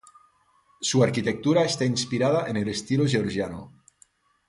[0.81, 3.71] Su arquitectura está inspirada en el estilo georgiano.